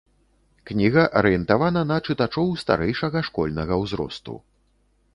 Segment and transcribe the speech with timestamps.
[0.69, 4.33] Кніга арыентавана на чытачоў старэйшага школьнага узросту.